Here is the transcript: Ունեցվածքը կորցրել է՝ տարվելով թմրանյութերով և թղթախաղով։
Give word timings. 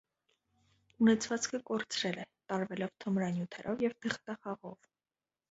Ունեցվածքը 1.03 1.59
կորցրել 1.71 2.17
է՝ 2.23 2.25
տարվելով 2.55 2.95
թմրանյութերով 3.05 3.87
և 3.87 3.95
թղթախաղով։ 4.09 4.77